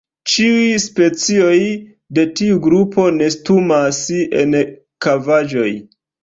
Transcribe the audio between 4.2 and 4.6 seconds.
en